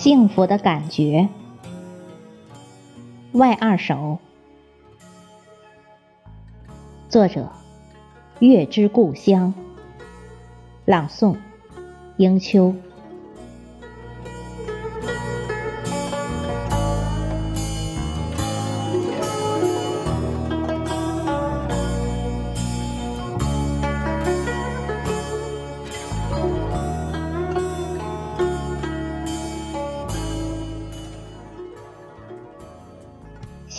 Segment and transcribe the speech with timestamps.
[0.00, 1.28] 幸福的感觉，
[3.32, 4.18] 外二首，
[7.10, 7.52] 作者：
[8.38, 9.52] 月之故乡，
[10.86, 11.36] 朗诵：
[12.16, 12.74] 英秋。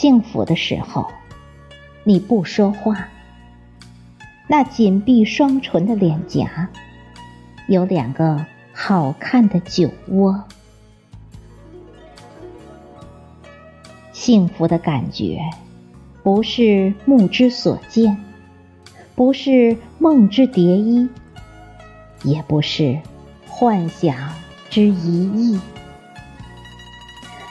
[0.02, 1.12] 幸福的时候，
[2.04, 3.08] 你不说话。
[4.48, 6.68] 那紧闭双唇的脸颊，
[7.68, 8.44] 有两个
[8.74, 10.44] 好看的酒窝。
[14.12, 15.40] 幸福的感觉，
[16.24, 18.18] 不是目之所见，
[19.14, 21.08] 不是梦之蝶衣，
[22.24, 23.00] 也不是
[23.46, 24.34] 幻想
[24.68, 25.60] 之一意，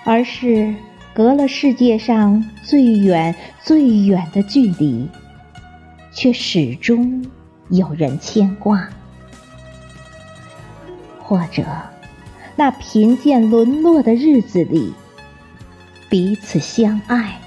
[0.04, 0.74] 而是。
[1.12, 5.08] 隔了世界上最远最远的距离，
[6.12, 7.24] 却始终
[7.68, 8.88] 有人牵挂；
[11.20, 11.64] 或者，
[12.56, 14.94] 那贫贱沦落的日子里，
[16.08, 17.40] 彼此相爱，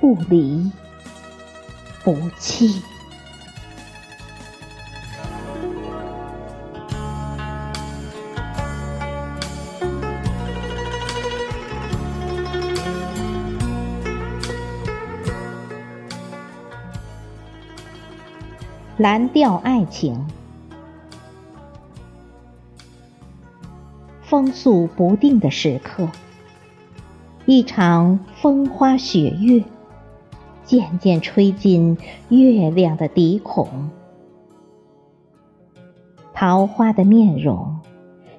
[0.00, 0.70] 不离
[2.04, 2.80] 不弃。
[18.98, 20.26] 蓝调爱情，
[24.22, 26.08] 风速不定的时刻，
[27.46, 29.62] 一场风花雪月
[30.64, 31.96] 渐渐吹进
[32.28, 33.68] 月亮的鼻孔，
[36.34, 37.78] 桃花的面容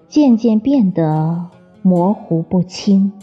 [0.10, 1.48] 渐渐变得
[1.82, 3.14] 模糊不清，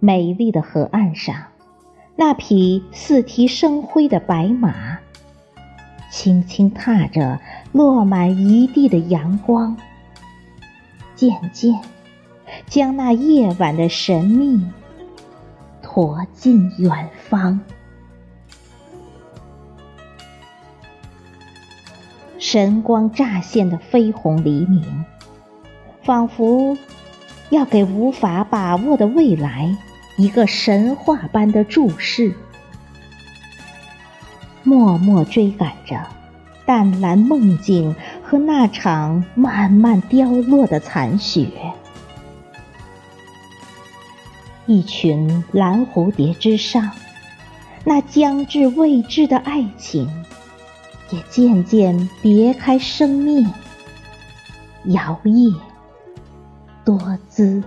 [0.00, 1.36] 美丽的河岸上。
[2.20, 4.98] 那匹四蹄生辉的白马，
[6.10, 7.38] 轻轻踏着
[7.70, 9.76] 落满一地的阳光，
[11.14, 11.80] 渐渐
[12.66, 14.60] 将那夜晚的神秘
[15.80, 17.60] 驮进远方。
[22.40, 25.04] 神光乍现的绯红黎明，
[26.02, 26.76] 仿佛
[27.50, 29.76] 要给无法把握的未来。
[30.18, 32.34] 一个神话般的注视，
[34.64, 36.04] 默默追赶着
[36.66, 41.48] 淡蓝梦境和那场慢慢凋落的残雪。
[44.66, 46.90] 一群蓝蝴蝶之上，
[47.84, 50.10] 那将至未知的爱情，
[51.10, 53.48] 也渐渐别开生面，
[54.86, 55.54] 摇曳
[56.84, 57.62] 多姿。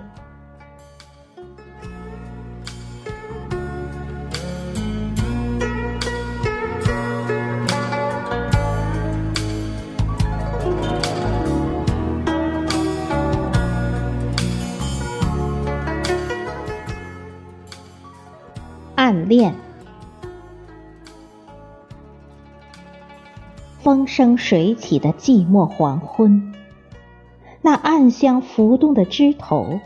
[19.11, 19.53] 暗恋，
[23.81, 26.53] 风生水起的寂寞黄昏，
[27.61, 29.81] 那暗香浮动的枝头，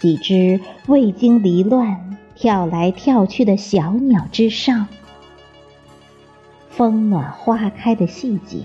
[0.00, 4.88] 几只未经离乱跳来跳去的小鸟之上，
[6.70, 8.64] 风暖花开的细节，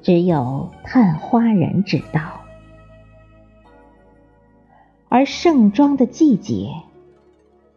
[0.00, 2.40] 只有探花人知道，
[5.10, 6.70] 而盛装的季节。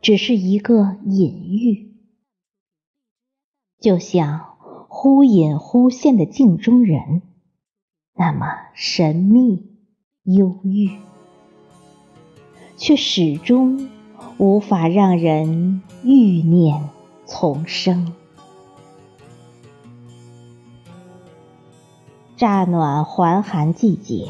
[0.08, 1.92] 只是一个隐喻，
[3.78, 4.56] 就像
[4.88, 7.24] 忽隐忽现的镜中人，
[8.16, 9.66] 那么神秘
[10.24, 10.92] 忧郁，
[12.78, 13.90] 却始终
[14.38, 16.90] 无法让人欲念
[17.26, 18.14] 丛生。
[22.38, 24.30] 乍暖还寒季节。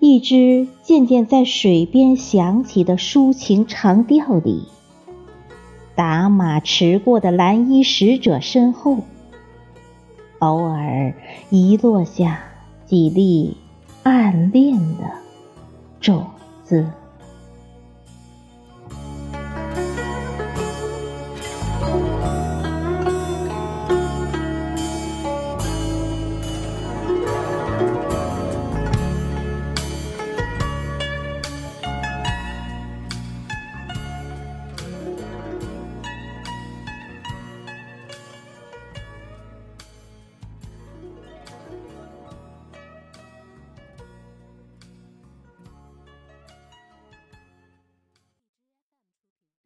[0.00, 4.62] 一支渐渐在水边响起的抒情长调里，
[5.96, 8.98] 打马驰过的蓝衣使者身后，
[10.38, 11.14] 偶尔
[11.50, 12.40] 遗落下
[12.86, 13.56] 几粒
[14.04, 15.10] 暗恋的
[16.00, 16.26] 种
[16.62, 16.86] 子。